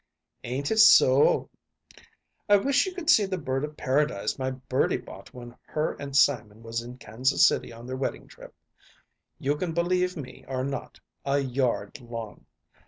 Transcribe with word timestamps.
"Ain't 0.43 0.71
it 0.71 0.79
so!" 0.79 1.47
"I 2.49 2.55
wish 2.57 2.87
you 2.87 2.93
could 2.95 3.07
see 3.07 3.27
the 3.27 3.37
bird 3.37 3.63
of 3.63 3.77
paradise 3.77 4.39
my 4.39 4.49
Birdie 4.49 4.97
bought 4.97 5.31
when 5.31 5.55
her 5.67 5.93
and 5.99 6.17
Simon 6.17 6.63
was 6.63 6.81
in 6.81 6.97
Kansas 6.97 7.47
City 7.47 7.71
on 7.71 7.85
their 7.85 7.95
wedding 7.97 8.27
trip 8.27 8.55
you 9.37 9.55
can 9.55 9.73
believe 9.75 10.17
me 10.17 10.43
or 10.47 10.63
not, 10.63 10.99
a 11.23 11.37
yard 11.37 11.99
long! 12.01 12.47